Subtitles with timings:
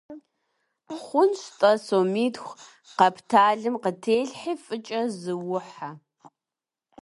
[1.01, 2.51] Хъунщ-тӀэ, сомитху
[2.97, 5.89] къэпталым къытелъхьи, фӀыкӀэ зыухьэ.